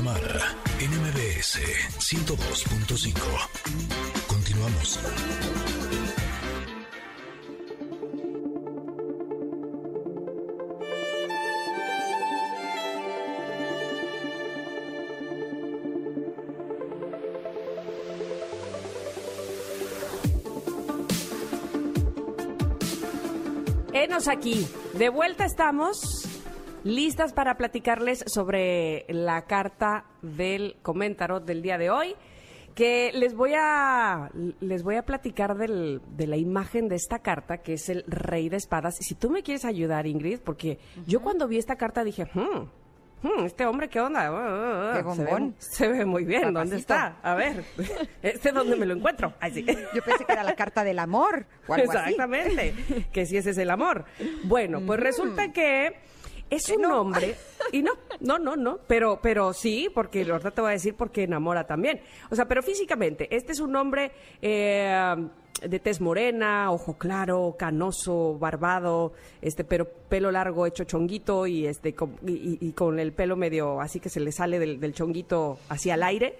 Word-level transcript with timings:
Samara 0.00 0.56
en 0.78 0.90
MBS 0.92 1.60
102.5. 1.98 3.20
Continuamos. 4.26 4.98
Enos 23.92 24.28
aquí. 24.28 24.66
De 24.94 25.10
vuelta 25.10 25.44
estamos 25.44 26.29
listas 26.84 27.32
para 27.32 27.56
platicarles 27.56 28.24
sobre 28.26 29.04
la 29.08 29.42
carta 29.46 30.04
del 30.22 30.76
comentario 30.82 31.40
del 31.40 31.62
día 31.62 31.78
de 31.78 31.90
hoy. 31.90 32.14
Que 32.74 33.10
les 33.12 33.34
voy 33.34 33.52
a 33.58 34.30
les 34.60 34.82
voy 34.84 34.94
a 34.96 35.02
platicar 35.04 35.56
del- 35.56 36.00
de 36.16 36.26
la 36.28 36.36
imagen 36.36 36.88
de 36.88 36.94
esta 36.96 37.18
carta, 37.18 37.58
que 37.58 37.74
es 37.74 37.88
el 37.88 38.04
rey 38.06 38.48
de 38.48 38.56
espadas. 38.56 39.00
Y 39.00 39.04
si 39.04 39.14
tú 39.16 39.28
me 39.28 39.42
quieres 39.42 39.64
ayudar, 39.64 40.06
Ingrid, 40.06 40.38
porque 40.40 40.78
yo 41.06 41.20
cuando 41.20 41.48
vi 41.48 41.58
esta 41.58 41.74
carta 41.76 42.04
dije, 42.04 42.26
hmm, 42.32 43.26
hmm, 43.26 43.44
este 43.44 43.66
hombre, 43.66 43.88
¿qué 43.88 44.00
onda? 44.00 44.28
Ah, 44.28 44.30
ah, 44.32 44.92
ah, 44.94 45.02
Qué 45.02 45.14
se, 45.14 45.24
ve, 45.24 45.30
bombón. 45.30 45.54
se 45.58 45.88
ve 45.88 46.04
muy 46.06 46.24
bien. 46.24 46.54
¿Dónde 46.54 46.60
Papacito. 46.78 46.78
está? 46.78 47.16
A 47.22 47.34
ver, 47.34 47.64
¿este 48.22 48.52
dónde 48.52 48.76
me 48.76 48.86
lo 48.86 48.94
encuentro? 48.94 49.34
Yo 49.94 50.02
pensé 50.04 50.24
que 50.24 50.32
era 50.32 50.44
la 50.44 50.54
carta 50.54 50.84
del 50.84 51.00
amor 51.00 51.46
o 51.66 51.74
algo 51.74 51.90
así. 51.90 52.12
Exactamente, 52.12 52.74
que 53.12 53.26
si 53.26 53.36
ese 53.36 53.50
es 53.50 53.58
el 53.58 53.70
amor. 53.70 54.04
Bueno, 54.44 54.80
pues 54.86 55.00
resulta 55.00 55.52
que 55.52 55.96
es 56.50 56.68
un 56.68 56.82
no. 56.82 57.00
hombre, 57.00 57.36
y 57.72 57.82
no, 57.82 57.92
no, 58.20 58.38
no, 58.38 58.56
no, 58.56 58.78
pero, 58.86 59.20
pero 59.22 59.52
sí, 59.52 59.88
porque 59.94 60.28
ahorita 60.28 60.50
te 60.50 60.60
voy 60.60 60.70
a 60.70 60.72
decir 60.72 60.94
porque 60.94 61.22
enamora 61.22 61.66
también. 61.66 62.00
O 62.30 62.36
sea, 62.36 62.46
pero 62.46 62.62
físicamente, 62.62 63.34
este 63.34 63.52
es 63.52 63.60
un 63.60 63.74
hombre 63.76 64.12
eh, 64.42 65.16
de 65.62 65.78
tez 65.78 66.00
morena, 66.00 66.70
ojo 66.70 66.94
claro, 66.94 67.54
canoso, 67.58 68.38
barbado, 68.38 69.12
este, 69.40 69.64
pero 69.64 69.88
pelo 70.08 70.30
largo 70.30 70.66
hecho 70.66 70.84
chonguito 70.84 71.46
y 71.46 71.66
este 71.66 71.94
con, 71.94 72.16
y, 72.26 72.72
con 72.72 72.98
el 72.98 73.12
pelo 73.12 73.36
medio 73.36 73.80
así 73.80 74.00
que 74.00 74.08
se 74.08 74.20
le 74.20 74.32
sale 74.32 74.58
del, 74.58 74.80
del 74.80 74.94
chonguito 74.94 75.58
hacia 75.68 75.94
el 75.94 76.02
aire. 76.02 76.38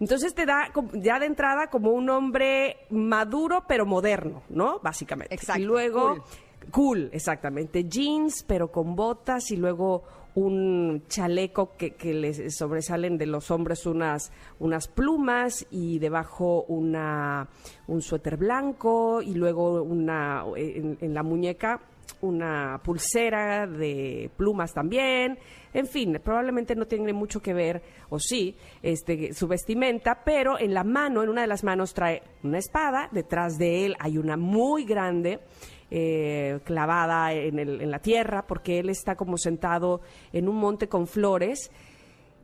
Entonces 0.00 0.34
te 0.34 0.46
da 0.46 0.72
ya 0.94 1.18
de 1.18 1.26
entrada 1.26 1.68
como 1.68 1.90
un 1.90 2.08
hombre 2.08 2.78
maduro 2.90 3.64
pero 3.66 3.84
moderno, 3.84 4.42
¿no? 4.48 4.80
Básicamente. 4.80 5.34
Exacto, 5.34 5.60
Y 5.60 5.64
luego 5.64 6.08
cool. 6.08 6.22
Cool, 6.70 7.10
exactamente. 7.12 7.84
Jeans, 7.84 8.44
pero 8.46 8.70
con 8.70 8.96
botas 8.96 9.50
y 9.50 9.56
luego 9.56 10.02
un 10.34 11.04
chaleco 11.08 11.76
que, 11.78 11.92
que 11.94 12.12
les 12.12 12.54
sobresalen 12.56 13.16
de 13.16 13.26
los 13.26 13.50
hombres 13.50 13.86
unas, 13.86 14.30
unas 14.58 14.86
plumas 14.86 15.66
y 15.70 15.98
debajo 15.98 16.64
una, 16.68 17.48
un 17.86 18.02
suéter 18.02 18.36
blanco 18.36 19.22
y 19.22 19.32
luego 19.32 19.82
una 19.82 20.44
en, 20.56 20.98
en 21.00 21.14
la 21.14 21.22
muñeca 21.22 21.80
una 22.20 22.80
pulsera 22.82 23.66
de 23.66 24.30
plumas 24.36 24.72
también. 24.72 25.38
En 25.74 25.86
fin, 25.86 26.18
probablemente 26.22 26.74
no 26.74 26.86
tiene 26.86 27.12
mucho 27.12 27.40
que 27.40 27.52
ver, 27.52 27.82
o 28.08 28.18
sí, 28.18 28.56
este, 28.82 29.34
su 29.34 29.46
vestimenta, 29.46 30.22
pero 30.24 30.58
en 30.58 30.72
la 30.72 30.84
mano, 30.84 31.22
en 31.22 31.28
una 31.28 31.42
de 31.42 31.46
las 31.46 31.64
manos 31.64 31.92
trae 31.92 32.22
una 32.42 32.58
espada, 32.58 33.08
detrás 33.12 33.58
de 33.58 33.84
él 33.84 33.96
hay 33.98 34.16
una 34.16 34.36
muy 34.36 34.84
grande 34.84 35.40
eh, 35.90 36.58
clavada 36.64 37.32
en, 37.32 37.90
la 37.90 37.98
tierra, 38.00 38.46
porque 38.46 38.80
él 38.80 38.90
está 38.90 39.16
como 39.16 39.38
sentado 39.38 40.00
en 40.32 40.48
un 40.48 40.56
monte 40.56 40.88
con 40.88 41.06
flores. 41.06 41.70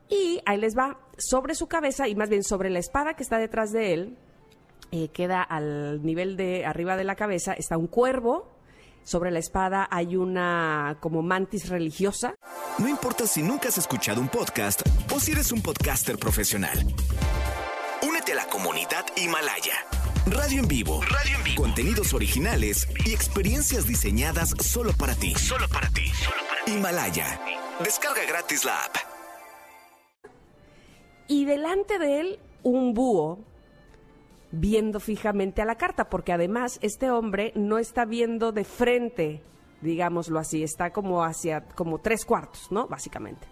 Y 0.09 0.41
ahí 0.45 0.57
les 0.57 0.77
va, 0.77 0.99
sobre 1.17 1.55
su 1.55 1.67
cabeza, 1.67 2.07
y 2.07 2.15
más 2.15 2.29
bien 2.29 2.43
sobre 2.43 2.69
la 2.69 2.79
espada 2.79 3.15
que 3.15 3.23
está 3.23 3.37
detrás 3.37 3.71
de 3.71 3.93
él, 3.93 4.17
eh, 4.91 5.09
queda 5.09 5.41
al 5.41 6.03
nivel 6.03 6.37
de 6.37 6.65
arriba 6.65 6.95
de 6.95 7.03
la 7.03 7.15
cabeza, 7.15 7.53
está 7.53 7.77
un 7.77 7.87
cuervo. 7.87 8.49
Sobre 9.03 9.31
la 9.31 9.39
espada 9.39 9.87
hay 9.91 10.15
una 10.15 10.97
como 11.01 11.21
mantis 11.21 11.67
religiosa. 11.67 12.35
No 12.77 12.87
importa 12.87 13.27
si 13.27 13.43
nunca 13.43 13.67
has 13.67 13.77
escuchado 13.77 14.21
un 14.21 14.29
podcast 14.29 14.81
o 15.13 15.19
si 15.19 15.33
eres 15.33 15.51
un 15.51 15.61
podcaster 15.61 16.17
profesional. 16.17 16.77
Únete 18.01 18.31
a 18.31 18.35
la 18.35 18.45
comunidad 18.45 19.05
Himalaya. 19.17 20.02
Radio 20.25 20.61
en 20.61 20.67
vivo. 20.67 21.01
Radio 21.01 21.37
en 21.37 21.43
vivo. 21.43 21.61
Contenidos 21.63 22.13
originales 22.13 22.87
y 23.05 23.13
experiencias 23.13 23.85
diseñadas 23.85 24.53
solo 24.59 24.93
para 24.97 25.15
ti. 25.15 25.33
Solo 25.35 25.67
para 25.67 25.89
ti. 25.89 26.11
Himalaya. 26.67 27.39
Descarga 27.83 28.21
gratis 28.27 28.63
la 28.63 28.77
app. 28.85 28.95
y 31.27 31.45
delante 31.45 31.97
de 31.99 32.19
él 32.19 32.39
un 32.63 32.93
búho 32.93 33.39
viendo 34.51 34.99
fijamente 34.99 35.61
a 35.61 35.65
la 35.65 35.75
carta, 35.75 36.09
porque 36.09 36.31
además 36.31 36.77
este 36.81 37.09
hombre 37.09 37.51
no 37.55 37.79
está 37.79 38.05
viendo 38.05 38.51
de 38.51 38.65
frente, 38.65 39.41
digámoslo 39.81 40.37
así, 40.37 40.63
está 40.63 40.91
como 40.91 41.23
hacia 41.23 41.65
como 41.69 41.99
tres 41.99 42.23
cuartos, 42.23 42.71
¿no? 42.71 42.87
Básicamente. 42.87 43.47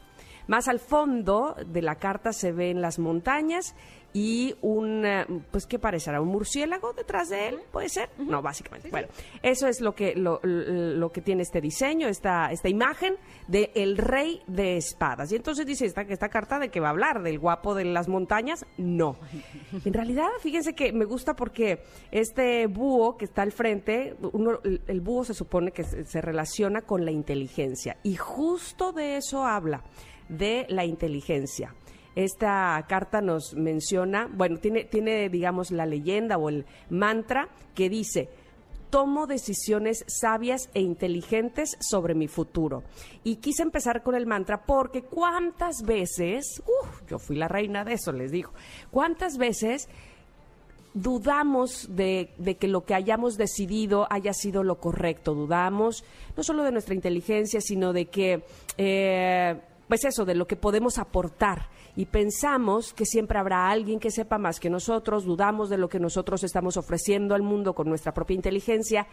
Más 0.52 0.68
al 0.68 0.80
fondo 0.80 1.56
de 1.66 1.82
la 1.82 1.96
carta 1.96 2.34
se 2.34 2.52
ven 2.52 2.82
las 2.82 3.00
montañas 3.00 3.74
y 4.14 4.54
un, 4.62 5.06
eh, 5.06 5.26
pues, 5.50 5.66
¿qué 5.66 5.80
parecerá? 5.80 6.20
¿Un 6.20 6.28
murciélago 6.28 6.92
detrás 6.92 7.30
de 7.30 7.48
él? 7.48 7.60
¿Puede 7.72 7.88
ser? 7.88 8.10
No, 8.18 8.42
básicamente. 8.42 8.90
Bueno, 8.90 9.08
eso 9.42 9.70
es 9.70 9.80
lo 9.80 9.96
que, 9.96 10.14
lo, 10.14 10.42
lo 10.44 11.10
que 11.14 11.22
tiene 11.22 11.44
este 11.44 11.62
diseño, 11.62 12.10
esta, 12.10 12.52
esta 12.52 12.68
imagen 12.68 13.16
de 13.48 13.72
el 13.76 13.98
rey 13.98 14.42
de 14.48 14.76
espadas. 14.76 15.32
Y 15.32 15.38
entonces 15.38 15.66
dice 15.66 15.86
esta, 15.86 16.02
esta 16.02 16.28
carta 16.28 16.60
de 16.60 16.68
que 16.68 16.82
va 16.82 16.88
a 16.88 16.92
hablar 16.92 17.24
del 17.24 17.40
guapo 17.40 17.74
de 17.74 17.86
las 17.86 18.10
montañas. 18.10 18.66
No. 18.78 19.16
En 19.86 19.94
realidad, 19.94 20.28
fíjense 20.42 20.74
que 20.76 20.92
me 20.92 21.06
gusta 21.06 21.34
porque 21.34 21.82
este 22.12 22.68
búho 22.68 23.16
que 23.16 23.24
está 23.24 23.44
al 23.44 23.54
frente, 23.54 24.18
uno- 24.34 24.60
el, 24.66 24.82
el 24.86 25.00
búho 25.00 25.24
se 25.24 25.34
supone 25.34 25.72
que 25.72 25.86
se, 25.86 26.04
se 26.04 26.20
relaciona 26.20 26.82
con 26.82 27.06
la 27.06 27.12
inteligencia. 27.12 27.96
Y 28.04 28.18
justo 28.18 28.92
de 28.92 29.16
eso 29.16 29.46
habla, 29.46 29.84
de 30.32 30.66
la 30.70 30.86
inteligencia. 30.86 31.76
Esta 32.16 32.84
carta 32.90 33.22
nos 33.22 33.54
menciona, 33.54 34.28
bueno, 34.34 34.58
tiene, 34.58 34.84
tiene, 34.84 35.30
digamos, 35.30 35.72
la 35.72 35.86
leyenda 35.86 36.38
o 36.38 36.50
el 36.50 36.66
mantra 36.90 37.48
que 37.74 37.90
dice, 37.90 38.30
tomo 38.90 39.26
decisiones 39.26 40.04
sabias 40.08 40.70
e 40.74 40.82
inteligentes 40.82 41.78
sobre 41.80 42.14
mi 42.14 42.28
futuro. 42.28 42.84
Y 43.24 43.38
quise 43.38 43.64
empezar 43.64 44.04
con 44.04 44.14
el 44.14 44.28
mantra 44.28 44.66
porque 44.66 45.04
cuántas 45.04 45.84
veces, 45.84 46.62
uf, 46.66 47.10
yo 47.10 47.18
fui 47.18 47.38
la 47.38 47.48
reina 47.48 47.84
de 47.86 47.94
eso, 47.94 48.12
les 48.12 48.32
digo, 48.32 48.52
cuántas 48.92 49.38
veces 49.38 49.88
dudamos 50.94 51.88
de, 51.96 52.34
de 52.38 52.58
que 52.58 52.68
lo 52.68 52.84
que 52.84 52.94
hayamos 52.94 53.38
decidido 53.38 54.08
haya 54.10 54.34
sido 54.34 54.62
lo 54.62 54.80
correcto, 54.80 55.34
dudamos 55.34 56.04
no 56.36 56.44
solo 56.44 56.64
de 56.64 56.74
nuestra 56.74 56.94
inteligencia, 56.94 57.62
sino 57.62 57.94
de 57.94 58.08
que, 58.08 58.44
eh, 58.78 59.62
pues 59.92 60.06
eso, 60.06 60.24
de 60.24 60.36
lo 60.36 60.48
que 60.48 60.56
podemos 60.56 60.98
aportar. 60.98 61.68
Y 61.98 62.06
pensamos 62.06 62.94
que 62.94 63.06
siempre 63.06 63.38
habrá 63.38 63.70
alguien 63.70 64.00
que 64.00 64.10
sepa 64.10 64.38
más 64.38 64.58
que 64.58 64.70
nosotros, 64.70 65.26
dudamos 65.26 65.70
de 65.70 65.78
lo 65.78 65.90
que 65.90 66.00
nosotros 66.00 66.46
estamos 66.46 66.78
ofreciendo 66.78 67.36
al 67.36 67.42
mundo 67.42 67.74
con 67.76 67.90
nuestra 67.90 68.14
propia 68.14 68.36
inteligencia. 68.36 69.06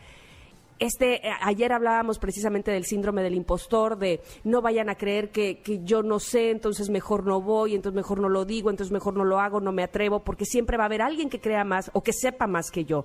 Este, 0.78 1.26
eh, 1.26 1.32
ayer 1.42 1.72
hablábamos 1.72 2.20
precisamente 2.20 2.70
del 2.70 2.84
síndrome 2.84 3.24
del 3.24 3.34
impostor, 3.34 3.98
de 3.98 4.20
no 4.44 4.62
vayan 4.62 4.88
a 4.88 4.94
creer 4.94 5.32
que, 5.32 5.62
que 5.62 5.80
yo 5.82 6.04
no 6.04 6.20
sé, 6.20 6.50
entonces 6.50 6.90
mejor 6.90 7.26
no 7.26 7.42
voy, 7.42 7.74
entonces 7.74 7.96
mejor 7.96 8.20
no 8.20 8.28
lo 8.28 8.44
digo, 8.44 8.70
entonces 8.70 8.92
mejor 8.92 9.16
no 9.16 9.24
lo 9.24 9.40
hago, 9.40 9.58
no 9.58 9.72
me 9.72 9.82
atrevo, 9.82 10.20
porque 10.20 10.44
siempre 10.44 10.76
va 10.76 10.84
a 10.84 10.86
haber 10.86 11.02
alguien 11.02 11.28
que 11.28 11.40
crea 11.40 11.64
más 11.64 11.90
o 11.92 12.04
que 12.04 12.12
sepa 12.12 12.46
más 12.46 12.70
que 12.70 12.84
yo. 12.84 13.04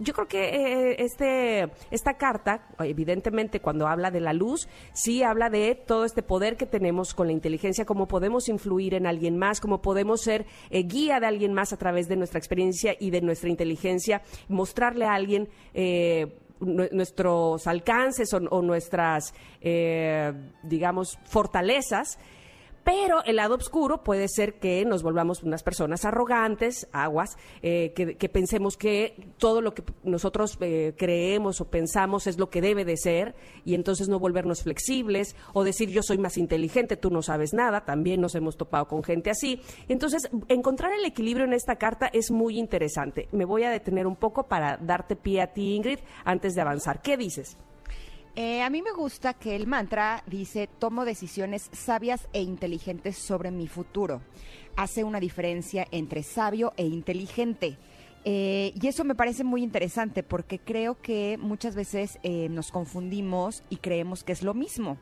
Yo 0.00 0.12
creo 0.14 0.28
que 0.28 0.44
eh, 0.90 0.96
este, 1.00 1.70
esta 1.90 2.14
carta, 2.14 2.68
evidentemente, 2.78 3.60
cuando 3.60 3.86
habla 3.88 4.10
de 4.10 4.20
la 4.20 4.32
luz, 4.32 4.68
sí 4.92 5.22
habla 5.22 5.50
de 5.50 5.74
todo 5.74 6.04
este 6.04 6.22
poder 6.22 6.56
que 6.56 6.66
tenemos 6.66 7.14
con 7.14 7.26
la 7.26 7.32
inteligencia, 7.32 7.84
cómo 7.84 8.06
podemos 8.06 8.48
influir 8.48 8.94
en 8.94 9.06
alguien 9.06 9.36
más, 9.36 9.60
cómo 9.60 9.82
podemos 9.82 10.20
ser 10.20 10.46
eh, 10.70 10.82
guía 10.84 11.18
de 11.20 11.26
alguien 11.26 11.52
más 11.52 11.72
a 11.72 11.76
través 11.78 12.08
de 12.08 12.16
nuestra 12.16 12.38
experiencia 12.38 12.94
y 12.98 13.10
de 13.10 13.20
nuestra 13.22 13.48
inteligencia, 13.48 14.22
mostrarle 14.48 15.04
a 15.04 15.14
alguien 15.14 15.48
eh, 15.74 16.38
nue- 16.60 16.90
nuestros 16.92 17.66
alcances 17.66 18.32
o, 18.34 18.36
o 18.38 18.62
nuestras, 18.62 19.34
eh, 19.60 20.32
digamos, 20.62 21.18
fortalezas. 21.24 22.18
Pero 22.84 23.22
el 23.24 23.36
lado 23.36 23.56
oscuro 23.56 24.02
puede 24.02 24.28
ser 24.28 24.54
que 24.54 24.84
nos 24.84 25.02
volvamos 25.02 25.42
unas 25.42 25.62
personas 25.62 26.04
arrogantes, 26.04 26.88
aguas, 26.92 27.36
eh, 27.62 27.92
que, 27.94 28.28
pensemos 28.28 28.76
que 28.76 29.28
todo 29.38 29.60
lo 29.60 29.74
que 29.74 29.82
nosotros 30.04 30.56
eh, 30.60 30.94
creemos 30.96 31.60
o 31.60 31.66
pensamos 31.66 32.26
es 32.26 32.38
lo 32.38 32.50
que 32.50 32.60
debe 32.60 32.84
de 32.84 32.96
ser 32.96 33.34
y 33.64 33.74
entonces 33.74 34.08
no 34.08 34.18
volvernos 34.18 34.62
flexibles 34.62 35.36
o 35.52 35.64
decir 35.64 35.90
yo 35.90 36.02
soy 36.02 36.18
más 36.18 36.38
inteligente, 36.38 36.96
tú 36.96 37.10
no 37.10 37.22
sabes 37.22 37.52
nada, 37.52 37.84
también 37.84 38.20
nos 38.20 38.34
hemos 38.34 38.56
topado 38.56 38.88
con 38.88 39.02
gente 39.02 39.30
así. 39.30 39.60
Entonces, 39.88 40.30
encontrar 40.48 40.92
el 40.92 41.04
equilibrio 41.04 41.44
en 41.44 41.52
esta 41.52 41.76
carta 41.76 42.08
es 42.12 42.30
muy 42.30 42.58
interesante. 42.58 43.28
Me 43.32 43.44
voy 43.44 43.64
a 43.64 43.70
detener 43.70 44.06
un 44.06 44.16
poco 44.16 44.48
para 44.48 44.76
darte 44.78 45.16
pie 45.16 45.42
a 45.42 45.52
ti, 45.52 45.74
Ingrid, 45.74 45.98
antes 46.24 46.54
de 46.54 46.60
avanzar. 46.60 47.02
¿Qué 47.02 47.16
dices? 47.16 47.56
Eh, 48.40 48.62
a 48.62 48.70
mí 48.70 48.82
me 48.82 48.92
gusta 48.92 49.34
que 49.34 49.56
el 49.56 49.66
mantra 49.66 50.22
dice, 50.28 50.68
tomo 50.78 51.04
decisiones 51.04 51.70
sabias 51.72 52.28
e 52.32 52.40
inteligentes 52.40 53.16
sobre 53.18 53.50
mi 53.50 53.66
futuro. 53.66 54.22
Hace 54.76 55.02
una 55.02 55.18
diferencia 55.18 55.88
entre 55.90 56.22
sabio 56.22 56.72
e 56.76 56.84
inteligente. 56.84 57.78
Eh, 58.24 58.72
y 58.80 58.86
eso 58.86 59.02
me 59.02 59.16
parece 59.16 59.42
muy 59.42 59.64
interesante 59.64 60.22
porque 60.22 60.60
creo 60.60 61.02
que 61.02 61.36
muchas 61.36 61.74
veces 61.74 62.20
eh, 62.22 62.48
nos 62.48 62.70
confundimos 62.70 63.64
y 63.70 63.78
creemos 63.78 64.22
que 64.22 64.34
es 64.34 64.44
lo 64.44 64.54
mismo. 64.54 64.98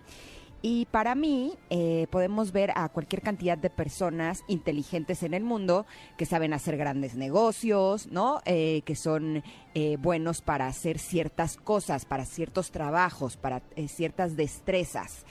Y 0.69 0.87
para 0.87 1.15
mí 1.15 1.53
eh, 1.71 2.09
podemos 2.11 2.51
ver 2.51 2.73
a 2.75 2.89
cualquier 2.89 3.23
cantidad 3.23 3.57
de 3.57 3.71
personas 3.71 4.43
inteligentes 4.49 5.23
en 5.23 5.33
el 5.33 5.45
mundo 5.45 5.87
que 6.17 6.27
saben 6.27 6.53
hacer 6.53 6.77
grandes 6.77 7.15
negocios, 7.15 8.09
¿no? 8.09 8.41
Eh, 8.47 8.83
que 8.85 8.97
son 8.97 9.45
eh, 9.75 9.97
buenos 9.97 10.41
para 10.41 10.67
hacer 10.67 10.99
ciertas 10.99 11.57
cosas, 11.57 12.05
para 12.05 12.25
ciertos 12.25 12.73
trabajos, 12.73 13.37
para 13.37 13.63
ciertas 13.87 14.35
destrezas. 14.35 15.25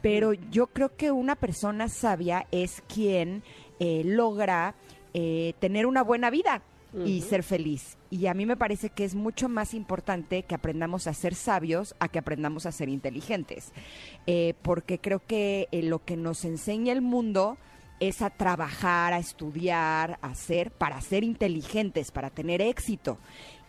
Pero 0.00 0.32
yo 0.32 0.68
creo 0.68 0.96
que 0.96 1.10
una 1.10 1.36
persona 1.36 1.90
sabia 1.90 2.46
es 2.50 2.82
quien 2.88 3.42
logra 3.78 4.74
tener 5.12 5.84
una 5.84 6.02
buena 6.02 6.30
vida, 6.30 6.62
y 7.04 7.20
ser 7.22 7.42
feliz. 7.42 7.96
Y 8.10 8.26
a 8.26 8.34
mí 8.34 8.46
me 8.46 8.56
parece 8.56 8.90
que 8.90 9.04
es 9.04 9.14
mucho 9.14 9.48
más 9.48 9.74
importante 9.74 10.42
que 10.42 10.54
aprendamos 10.54 11.06
a 11.06 11.14
ser 11.14 11.34
sabios 11.34 11.94
a 11.98 12.08
que 12.08 12.18
aprendamos 12.18 12.66
a 12.66 12.72
ser 12.72 12.88
inteligentes. 12.88 13.72
Eh, 14.26 14.54
porque 14.62 14.98
creo 14.98 15.20
que 15.24 15.68
eh, 15.70 15.82
lo 15.82 16.04
que 16.04 16.16
nos 16.16 16.44
enseña 16.44 16.92
el 16.92 17.02
mundo 17.02 17.58
es 18.00 18.22
a 18.22 18.30
trabajar, 18.30 19.12
a 19.12 19.18
estudiar, 19.18 20.18
a 20.22 20.34
ser, 20.34 20.70
para 20.70 21.00
ser 21.00 21.22
inteligentes, 21.22 22.10
para 22.10 22.30
tener 22.30 22.62
éxito 22.62 23.18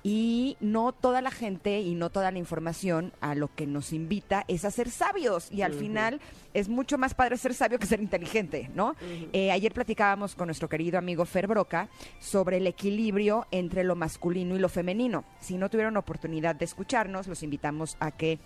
y 0.03 0.57
no 0.59 0.91
toda 0.93 1.21
la 1.21 1.31
gente 1.31 1.79
y 1.79 1.95
no 1.95 2.09
toda 2.09 2.31
la 2.31 2.39
información 2.39 3.13
a 3.21 3.35
lo 3.35 3.53
que 3.53 3.67
nos 3.67 3.93
invita 3.93 4.45
es 4.47 4.65
a 4.65 4.71
ser 4.71 4.89
sabios 4.89 5.51
y 5.51 5.61
al 5.61 5.73
final 5.73 6.19
es 6.53 6.69
mucho 6.69 6.97
más 6.97 7.13
padre 7.13 7.37
ser 7.37 7.53
sabio 7.53 7.79
que 7.79 7.85
ser 7.85 8.01
inteligente, 8.01 8.69
¿no? 8.73 8.95
Eh, 9.33 9.51
ayer 9.51 9.73
platicábamos 9.73 10.35
con 10.35 10.47
nuestro 10.47 10.69
querido 10.69 10.97
amigo 10.97 11.25
Fer 11.25 11.47
Broca 11.47 11.89
sobre 12.19 12.57
el 12.57 12.67
equilibrio 12.67 13.45
entre 13.51 13.83
lo 13.83 13.95
masculino 13.95 14.55
y 14.55 14.59
lo 14.59 14.69
femenino. 14.69 15.23
Si 15.39 15.57
no 15.57 15.69
tuvieron 15.69 15.97
oportunidad 15.97 16.55
de 16.55 16.65
escucharnos, 16.65 17.27
los 17.27 17.43
invitamos 17.43 17.95
a 17.99 18.11
que 18.11 18.39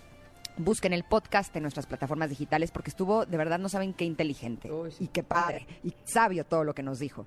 busquen 0.58 0.92
el 0.92 1.04
podcast 1.04 1.54
en 1.56 1.62
nuestras 1.62 1.86
plataformas 1.86 2.30
digitales 2.30 2.70
porque 2.70 2.90
estuvo, 2.90 3.26
de 3.26 3.36
verdad 3.36 3.58
no 3.58 3.68
saben 3.68 3.92
qué 3.92 4.04
inteligente 4.04 4.70
y 4.98 5.08
qué 5.08 5.22
padre 5.22 5.66
y 5.84 5.92
sabio 6.04 6.44
todo 6.44 6.64
lo 6.64 6.74
que 6.74 6.82
nos 6.82 6.98
dijo. 6.98 7.26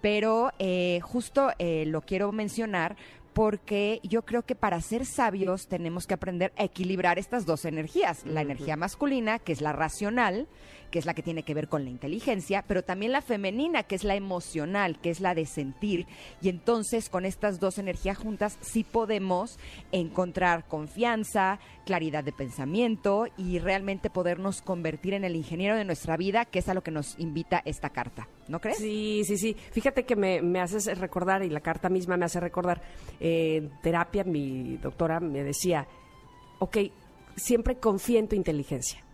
Pero 0.00 0.52
eh, 0.58 1.00
justo 1.02 1.50
eh, 1.58 1.84
lo 1.86 2.02
quiero 2.02 2.30
mencionar 2.32 2.96
porque 3.34 4.00
yo 4.04 4.22
creo 4.22 4.42
que 4.42 4.54
para 4.54 4.80
ser 4.80 5.04
sabios 5.04 5.66
tenemos 5.66 6.06
que 6.06 6.14
aprender 6.14 6.52
a 6.56 6.64
equilibrar 6.64 7.18
estas 7.18 7.44
dos 7.44 7.64
energías, 7.64 8.24
la 8.24 8.42
energía 8.42 8.76
masculina, 8.76 9.40
que 9.40 9.52
es 9.52 9.60
la 9.60 9.72
racional, 9.72 10.46
que 10.94 11.00
es 11.00 11.06
la 11.06 11.14
que 11.14 11.24
tiene 11.24 11.42
que 11.42 11.54
ver 11.54 11.66
con 11.68 11.82
la 11.82 11.90
inteligencia, 11.90 12.62
pero 12.62 12.84
también 12.84 13.10
la 13.10 13.20
femenina, 13.20 13.82
que 13.82 13.96
es 13.96 14.04
la 14.04 14.14
emocional, 14.14 15.00
que 15.00 15.10
es 15.10 15.18
la 15.18 15.34
de 15.34 15.44
sentir. 15.44 16.06
Y 16.40 16.48
entonces 16.48 17.08
con 17.08 17.24
estas 17.24 17.58
dos 17.58 17.78
energías 17.78 18.16
juntas 18.16 18.56
sí 18.60 18.84
podemos 18.84 19.58
encontrar 19.90 20.68
confianza, 20.68 21.58
claridad 21.84 22.22
de 22.22 22.30
pensamiento 22.30 23.26
y 23.36 23.58
realmente 23.58 24.08
podernos 24.08 24.62
convertir 24.62 25.14
en 25.14 25.24
el 25.24 25.34
ingeniero 25.34 25.76
de 25.76 25.84
nuestra 25.84 26.16
vida, 26.16 26.44
que 26.44 26.60
es 26.60 26.68
a 26.68 26.74
lo 26.74 26.84
que 26.84 26.92
nos 26.92 27.18
invita 27.18 27.60
esta 27.64 27.90
carta. 27.90 28.28
¿No 28.48 28.60
crees? 28.60 28.78
Sí, 28.78 29.22
sí, 29.24 29.36
sí. 29.38 29.56
Fíjate 29.72 30.04
que 30.04 30.16
me, 30.16 30.42
me 30.42 30.60
haces 30.60 30.98
recordar, 30.98 31.42
y 31.42 31.50
la 31.50 31.60
carta 31.60 31.88
misma 31.88 32.16
me 32.16 32.26
hace 32.26 32.40
recordar, 32.40 32.82
eh, 33.20 33.56
en 33.56 33.80
terapia 33.80 34.24
mi 34.24 34.76
doctora 34.76 35.20
me 35.20 35.42
decía, 35.42 35.86
ok, 36.58 36.78
siempre 37.36 37.76
confía 37.76 38.18
en 38.18 38.28
tu 38.28 38.36
inteligencia 38.36 39.04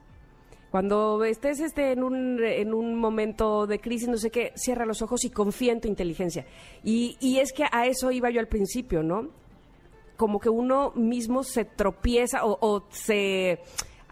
cuando 0.71 1.25
estés 1.25 1.59
este, 1.61 1.93
en, 1.93 2.05
un, 2.05 2.43
en 2.45 2.73
un 2.73 2.95
momento 2.95 3.67
de 3.67 3.81
crisis, 3.81 4.09
no 4.09 4.17
sé 4.17 4.31
qué, 4.31 4.53
cierra 4.55 4.87
los 4.87 5.03
ojos 5.03 5.25
y 5.25 5.31
confía 5.31 5.73
en 5.73 5.81
tu 5.81 5.89
inteligencia. 5.89 6.47
Y, 6.85 7.17
y 7.21 7.39
es 7.39 7.53
que 7.53 7.65
a 7.71 7.87
eso 7.87 8.13
iba 8.13 8.31
yo 8.31 8.39
al 8.39 8.47
principio, 8.47 9.03
¿no? 9.03 9.29
Como 10.17 10.39
que 10.39 10.49
uno 10.49 10.93
mismo 10.95 11.43
se 11.43 11.65
tropieza 11.65 12.45
o, 12.45 12.57
o 12.61 12.85
se 12.91 13.59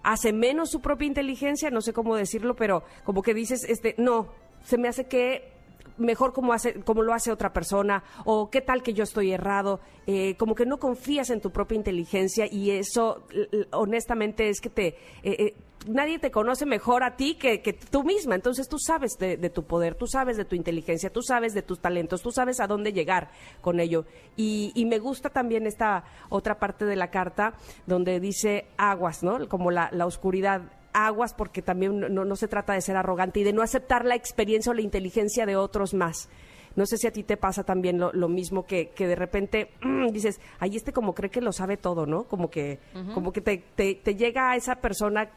hace 0.03 0.33
menos 0.33 0.71
su 0.71 0.81
propia 0.81 1.07
inteligencia, 1.07 1.71
no 1.71 1.81
sé 1.81 1.93
cómo 1.93 2.17
decirlo, 2.17 2.57
pero 2.57 2.83
como 3.05 3.23
que 3.23 3.35
dices, 3.35 3.63
este, 3.63 3.95
no, 3.97 4.29
se 4.65 4.79
me 4.79 4.89
hace 4.89 5.07
que 5.07 5.59
mejor 5.99 6.33
como, 6.33 6.53
hace, 6.53 6.81
como 6.83 7.03
lo 7.03 7.13
hace 7.13 7.31
otra 7.31 7.53
persona 7.53 8.03
o 8.25 8.51
qué 8.51 8.61
tal 8.61 8.83
que 8.83 8.95
yo 8.95 9.05
estoy 9.05 9.33
errado, 9.33 9.81
eh, 10.07 10.37
como 10.37 10.55
que 10.55 10.65
no 10.65 10.79
confías 10.79 11.31
en 11.31 11.41
tu 11.41 11.51
propia 11.51 11.77
inteligencia 11.77 12.47
y 12.51 12.71
eso 12.71 13.27
honestamente 13.73 14.49
es 14.49 14.61
que 14.61 14.71
te... 14.71 14.87
Eh, 15.23 15.37
eh, 15.39 15.55
nadie 15.87 16.19
te 16.19 16.33
conoce 16.33 16.67
mejor 16.67 17.05
a 17.05 17.17
ti 17.17 17.37
que, 17.37 17.59
tú 17.91 18.03
misma, 18.03 18.35
entonces 18.35 18.69
tú 18.69 18.79
sabes 18.79 19.17
de, 19.19 19.37
tu 19.51 19.65
poder, 19.65 19.95
tú 19.95 20.07
sabes 20.07 20.37
de 20.37 20.45
tu 20.45 20.57
inteligencia, 20.57 21.11
tú 21.11 21.23
sabes 21.23 21.55
de 21.55 21.63
tus 21.63 21.81
talentos, 21.81 22.21
tú 22.21 22.33
sabes 22.33 22.59
a 22.61 22.67
dónde 22.67 22.93
llegar 22.93 23.31
con 23.61 23.79
ello. 23.79 24.05
Y, 24.37 24.73
y 24.75 24.87
me 24.87 24.99
gusta 24.99 25.31
también 25.31 25.67
esta 25.67 26.05
otra 26.31 26.59
parte 26.59 26.85
de 26.85 26.97
la 26.97 27.11
carta 27.11 27.55
donde 27.87 28.19
dice 28.19 28.67
aguas, 28.77 29.23
¿no? 29.23 29.49
Como 29.49 29.71
la, 29.71 29.89
la 29.93 30.05
oscuridad 30.05 30.63
aguas 30.93 31.35
porque 31.35 31.63
también 31.63 32.01
no, 32.01 32.37
se 32.37 32.49
trata 32.49 32.73
de 32.73 32.81
ser 32.81 32.97
arrogante 32.97 33.41
y 33.41 33.45
de 33.45 33.53
no 33.53 33.63
aceptar 33.63 34.05
la 34.05 34.15
experiencia 34.15 34.71
o 34.71 34.75
la 34.75 34.83
inteligencia 34.83 35.47
de 35.47 35.57
otros 35.57 35.95
más. 35.95 36.29
No 36.77 36.87
sé 36.87 36.97
si 36.97 37.07
a 37.07 37.13
ti 37.13 37.25
te 37.25 37.37
pasa 37.37 37.65
también 37.65 37.99
lo, 37.99 38.29
mismo 38.29 38.65
que, 38.67 38.91
que, 38.91 39.07
de 39.07 39.17
repente 39.17 39.71
dices, 40.13 40.41
ahí 40.61 40.77
este 40.77 40.93
como 40.93 41.15
cree 41.15 41.31
que 41.31 41.41
lo 41.41 41.53
sabe 41.53 41.77
todo, 41.77 42.07
¿no? 42.07 42.25
Como 42.25 42.51
que, 42.51 42.79
como 43.15 43.33
que 43.33 43.41
te, 43.41 43.59
te, 43.77 44.15
llega 44.15 44.53
a 44.53 44.57
esa 44.57 44.77
persona 44.77 45.31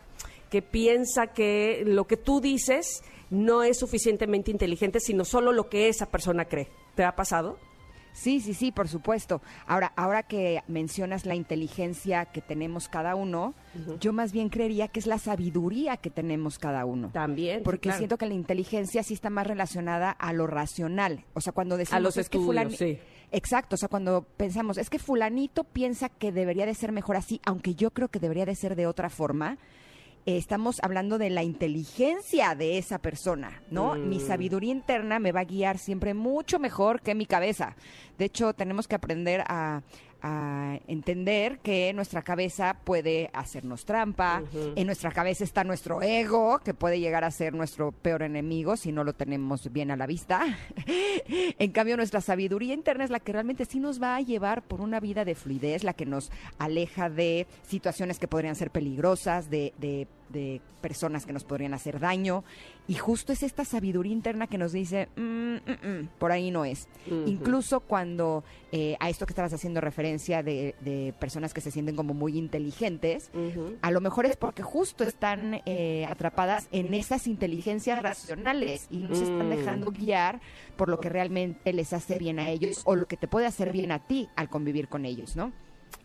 que 0.50 0.62
piensa 0.62 1.28
que 1.28 1.84
lo 1.86 2.06
que 2.06 2.18
tú 2.18 2.42
dices 2.42 3.04
no 3.30 3.64
es 3.64 3.80
suficientemente 3.80 4.52
inteligente, 4.52 5.00
sino 5.00 5.26
solo 5.26 5.52
lo 5.54 5.70
que 5.70 5.88
esa 5.88 6.08
persona 6.08 6.46
cree. 6.46 6.68
¿Te 6.96 7.04
ha 7.04 7.16
pasado? 7.16 7.58
Sí, 8.14 8.40
sí, 8.40 8.54
sí, 8.54 8.72
por 8.72 8.88
supuesto. 8.88 9.42
Ahora, 9.68 9.94
ahora 9.96 10.24
que 10.24 10.64
mencionas 10.68 11.26
la 11.26 11.36
inteligencia 11.36 12.26
que 12.26 12.42
tenemos 12.42 12.90
cada 12.90 13.16
uno, 13.16 13.54
yo 14.00 14.14
más 14.14 14.32
bien 14.32 14.50
creería 14.50 14.88
que 14.88 15.00
es 15.00 15.08
la 15.08 15.18
sabiduría 15.18 15.98
que 15.98 16.10
tenemos 16.10 16.60
cada 16.60 16.86
uno. 16.86 17.10
También. 17.12 17.64
Porque 17.64 17.92
siento 17.94 18.18
que 18.18 18.26
la 18.26 18.34
inteligencia 18.34 19.04
sí 19.04 19.14
está 19.14 19.30
más 19.30 19.48
relacionada 19.48 20.12
a 20.12 20.34
lo 20.34 20.48
racional. 20.48 21.26
O 21.34 21.42
sea, 21.42 21.54
cuando 21.54 21.78
decimos 21.78 21.98
a 21.98 22.00
los 22.00 22.18
estudios, 22.18 22.76
sí. 22.76 23.00
Exacto, 23.32 23.76
o 23.76 23.78
sea, 23.78 23.88
cuando 23.88 24.24
pensamos, 24.36 24.78
es 24.78 24.90
que 24.90 25.00
fulanito 25.00 25.64
piensa 25.64 26.10
que 26.10 26.34
debería 26.34 26.66
de 26.66 26.76
ser 26.76 26.92
mejor 26.92 27.16
así, 27.16 27.40
aunque 27.46 27.76
yo 27.76 27.92
creo 27.92 28.10
que 28.10 28.20
debería 28.20 28.46
de 28.46 28.56
ser 28.56 28.76
de 28.76 28.88
otra 28.88 29.10
forma, 29.10 29.58
estamos 30.26 30.80
hablando 30.84 31.18
de 31.18 31.30
la 31.30 31.44
inteligencia 31.44 32.56
de 32.56 32.78
esa 32.78 33.00
persona, 33.00 33.62
¿no? 33.72 33.96
Mi 33.96 34.18
mm. 34.18 34.28
sabiduría 34.28 34.72
interna 34.72 35.20
me 35.20 35.32
va 35.32 35.42
a 35.42 35.46
guiar 35.46 35.78
siempre 35.78 36.14
mucho 36.14 36.60
mejor 36.60 37.02
que 37.02 37.16
mi 37.16 37.26
cabeza. 37.26 37.76
De 38.18 38.26
hecho, 38.26 38.54
tenemos 38.54 38.88
que 38.88 38.96
aprender 38.96 39.44
a, 39.48 39.82
a 40.22 40.80
entender 40.88 41.60
que 41.60 41.94
nuestra 41.94 42.22
cabeza 42.22 42.78
puede 42.84 43.30
hacernos 43.34 43.86
trampa, 43.86 44.44
en 44.76 44.86
nuestra 44.86 45.12
cabeza 45.12 45.44
está 45.44 45.64
nuestro 45.64 46.02
ego, 46.02 46.60
que 46.60 46.74
puede 46.74 47.00
llegar 47.00 47.24
a 47.24 47.32
ser 47.32 47.54
nuestro 47.54 47.92
peor 47.92 48.24
enemigo 48.24 48.78
si 48.78 48.92
no 48.92 49.04
lo 49.04 49.14
tenemos 49.14 49.72
bien 49.72 49.92
a 49.92 49.96
la 49.96 50.08
vista. 50.08 50.42
en 51.28 51.72
cambio, 51.72 51.98
nuestra 51.98 52.22
sabiduría 52.22 52.74
interna 52.74 53.04
es 53.04 53.10
la 53.10 53.20
que 53.20 53.34
realmente 53.34 53.66
sí 53.66 53.80
nos 53.80 54.02
va 54.02 54.16
a 54.16 54.22
llevar 54.22 54.62
por 54.62 54.82
una 54.82 55.00
vida 55.00 55.26
de 55.26 55.36
fluidez, 55.36 55.84
la 55.84 55.94
que 55.94 56.06
nos 56.06 56.32
aleja 56.58 57.10
de 57.10 57.48
situaciones 57.64 58.20
que 58.20 58.28
podrían 58.28 58.56
ser 58.56 58.72
peligrosas, 58.72 59.50
de, 59.50 59.74
de 59.78 60.08
de 60.32 60.62
personas 60.82 61.26
que 61.26 61.34
nos 61.34 61.44
podrían 61.44 61.74
hacer 61.74 62.00
daño. 62.00 62.44
Y 62.88 62.96
justo 62.96 63.32
es 63.32 63.44
esta 63.44 63.64
sabiduría 63.66 64.12
interna 64.12 64.48
que 64.48 64.58
nos 64.58 64.72
dice, 64.72 65.10
mm, 65.16 65.22
mm, 65.22 65.58
mm, 65.58 66.08
por 66.18 66.32
ahí 66.32 66.52
no 66.52 66.66
es. 66.66 66.88
Incluso 67.26 67.82
cuando 67.82 68.44
eh, 68.72 68.98
a 69.00 69.10
esto 69.10 69.26
que 69.26 69.32
estabas 69.32 69.54
haciendo 69.54 69.82
referencia 69.82 70.44
de, 70.44 71.14
personas 71.20 71.54
que 71.54 71.62
se 71.62 71.72
sienten 71.72 71.96
como 71.96 72.14
muy 72.14 72.38
inteligentes, 72.38 73.32
a 73.82 73.92
lo 73.92 74.02
mejor 74.02 74.26
es 74.26 74.36
porque 74.36 74.64
justo 74.64 75.04
están 75.04 75.62
eh, 75.66 76.06
atrapadas 76.10 76.68
en 76.72 76.94
esas 76.94 77.28
inteligencias 77.28 78.02
racionales 78.02 78.88
y 78.90 78.98
no 78.98 79.16
se 79.16 79.24
están 79.24 79.50
dejando 79.50 79.92
guiar 79.92 80.42
por 80.76 80.90
lo 80.90 81.00
que 81.00 81.10
realmente 81.10 81.74
les 81.74 81.94
hace 81.94 82.18
bien 82.18 82.40
a 82.40 82.50
ellos 82.50 82.82
o 82.86 82.96
lo 82.96 83.06
que 83.06 83.18
te 83.18 83.28
puede 83.28 83.46
hacer 83.46 83.72
bien 83.72 83.92
a 83.92 84.00
ti 84.00 84.30
al 84.36 84.50
convivir 84.50 84.88
con 84.88 85.06
ellos, 85.06 85.36
¿no? 85.36 85.52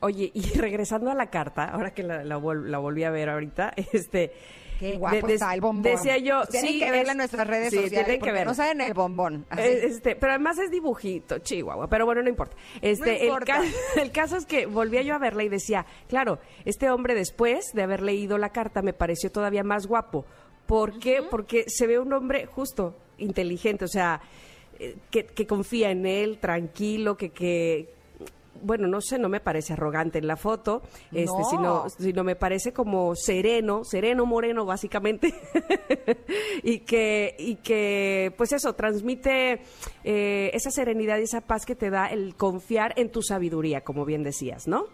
Oye, 0.01 0.31
y 0.35 0.41
regresando 0.59 1.11
a 1.11 1.15
la 1.15 1.31
carta, 1.31 1.65
ahora 1.65 1.93
que 1.93 2.03
la, 2.03 2.25
la, 2.25 2.37
volví 2.37 3.05
a 3.05 3.11
ver 3.11 3.29
ahorita, 3.29 3.73
este... 3.93 4.33
Qué 4.79 4.99
guapo 4.99 5.27
está 5.29 5.55
el 5.55 5.63
bombón. 5.63 5.83
Decía 5.83 6.19
yo, 6.19 6.45
tienen 6.45 6.71
sí, 6.71 6.79
que 6.81 6.91
verla 6.91 7.13
en 7.13 7.17
nuestras 7.17 7.47
redes 7.47 7.71
sí, 7.71 7.77
sociales 7.77 8.05
tienen 8.05 8.21
que 8.21 8.31
ver. 8.31 8.47
no 8.47 8.53
saben 8.53 8.83
el 8.83 8.93
bombón. 8.93 9.47
Este, 9.57 10.17
pero 10.17 10.33
además 10.33 10.59
es 10.59 10.71
dibujito, 10.71 11.39
chihuahua, 11.39 11.89
pero 11.89 12.05
bueno, 12.05 12.23
no 12.23 12.29
importa. 12.29 12.55
Este, 12.83 13.27
El, 13.27 13.33
el, 13.97 14.13
caso 14.13 14.37
es 14.37 14.45
que 14.45 14.67
volvía 14.67 15.01
yo 15.01 15.15
a 15.15 15.19
verla 15.19 15.45
y 15.45 15.49
decía, 15.49 15.87
claro, 16.11 16.41
este 16.67 16.91
hombre 16.91 17.15
después 17.15 17.73
de 17.73 17.85
haber 17.85 18.03
leído 18.03 18.37
la 18.37 18.51
carta 18.51 18.83
me 18.83 18.93
pareció 18.93 19.33
todavía 19.33 19.65
más 19.65 19.87
guapo. 19.87 20.27
¿Por 20.67 20.99
qué? 20.99 21.23
Porque 21.23 21.65
se 21.69 21.87
ve 21.87 21.99
un 21.99 22.13
hombre 22.13 22.45
justo, 22.45 22.95
inteligente, 23.17 23.87
o 23.87 23.89
sea, 23.89 24.21
eh, 24.79 24.97
que, 25.11 25.25
que 25.25 25.47
confía 25.47 25.91
en 25.91 26.05
él, 26.05 26.39
tranquilo, 26.39 27.17
que, 27.17 27.31
que, 27.31 27.96
bueno, 28.63 28.87
no 28.89 29.01
sé, 29.01 29.19
no 29.19 29.29
me 29.29 29.41
parece 29.41 29.73
arrogante 29.73 30.19
en 30.19 30.27
la 30.27 30.37
foto, 30.37 30.83
este, 31.13 31.25
No. 31.25 31.45
sino, 31.51 31.89
sino 31.89 32.25
me 32.25 32.37
parece 32.37 32.73
como 32.73 33.15
sereno, 33.15 33.85
sereno 33.85 34.27
moreno 34.27 34.65
básicamente, 34.65 35.35
y 36.63 36.81
que, 36.81 37.35
y 37.39 37.57
que, 37.57 38.33
pues 38.37 38.53
eso, 38.53 38.75
transmite 38.75 39.61
eh, 40.05 40.51
esa 40.55 40.71
serenidad 40.71 41.19
y 41.19 41.23
esa 41.23 41.41
paz 41.43 41.65
que 41.67 41.75
te 41.75 41.91
da 41.91 42.07
el 42.07 42.35
confiar 42.37 42.93
en 42.97 43.11
tu 43.11 43.23
sabiduría, 43.23 43.83
como 43.83 44.05
bien 44.05 44.23
decías, 44.23 44.67
¿no? 44.67 44.87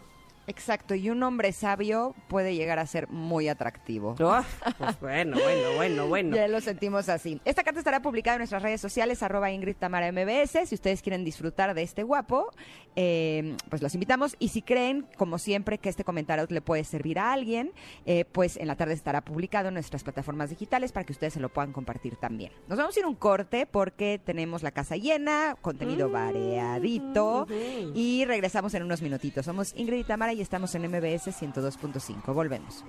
Exacto, 0.47 0.95
y 0.95 1.09
un 1.11 1.23
hombre 1.23 1.53
sabio 1.53 2.15
puede 2.29 2.55
llegar 2.55 2.79
a 2.79 2.87
ser 2.87 3.09
muy 3.09 3.49
atractivo. 3.49 4.17
Ah, 4.35 4.45
pues 4.79 5.01
bueno, 5.01 5.37
bueno, 5.43 5.77
bueno, 5.77 6.07
bueno. 6.07 6.37
Ya 6.37 6.49
lo 6.49 6.61
sentimos 6.61 7.09
así. 7.09 7.41
Esta 7.45 7.63
carta 7.63 7.81
estará 7.81 8.01
publicada 8.01 8.37
en 8.37 8.41
nuestras 8.41 8.63
redes 8.63 8.81
sociales, 8.81 9.23
arroba 9.23 9.51
Ingrid 9.51 9.77
Tamara 9.77 10.11
MBS. 10.11 10.69
Si 10.69 10.75
ustedes 10.75 11.03
quieren 11.03 11.25
disfrutar 11.25 11.75
de 11.75 11.83
este 11.83 12.03
guapo, 12.03 12.51
eh, 12.97 13.57
pues 13.69 13.83
los 13.83 13.93
invitamos. 13.95 14.37
Y 14.39 14.49
si 14.49 14.63
creen, 14.63 15.07
como 15.17 15.39
siempre, 15.39 15.79
que 15.79 15.89
este 15.89 16.05
comentario 16.05 16.47
le 16.49 16.63
puede 16.63 16.85
servir 16.85 17.19
a 17.19 17.33
alguien, 17.33 17.73
eh, 18.07 18.25
pues 18.25 18.57
en 18.57 18.69
la 18.69 18.77
tarde 18.77 18.95
estará 18.95 19.21
publicado 19.21 19.69
en 19.69 19.75
nuestras 19.75 20.03
plataformas 20.03 20.51
digitales 20.51 20.93
para 20.93 21.05
que 21.05 21.13
ustedes 21.13 21.35
se 21.35 21.41
lo 21.41 21.51
puedan 21.51 21.73
compartir 21.73 22.17
también. 22.17 22.53
Nos 22.69 22.79
vamos 22.79 22.97
a 22.97 23.01
ir 23.01 23.07
un 23.07 23.17
corte 23.17 23.67
porque 23.67 24.21
tenemos 24.25 24.63
la 24.63 24.71
casa 24.71 24.97
llena, 24.97 25.57
contenido 25.61 26.11
variadito. 26.11 27.47
Y 27.95 28.25
regresamos 28.25 28.73
en 28.75 28.83
unos 28.85 29.03
minutitos. 29.03 29.45
Somos 29.45 29.75
Ingrid 29.77 30.01
y 30.01 30.05
Tamara 30.05 30.32
y 30.33 30.41
estamos 30.41 30.75
en 30.75 30.83
MBS 30.83 31.29
102.5. 31.29 32.33
Volvemos. 32.35 32.85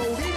Cody. 0.00 0.29